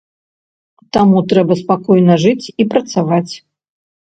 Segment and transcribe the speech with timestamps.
[0.97, 3.31] Таму трэба спакойна жыць і працаваць.